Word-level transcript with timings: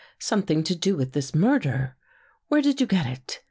"Something 0.19 0.63
to 0.63 0.73
do 0.75 0.95
with 0.97 1.11
this 1.11 1.35
murder? 1.35 1.95
Where 2.47 2.63
did 2.63 2.81
you 2.81 2.87
get 2.87 3.05
it? 3.05 3.39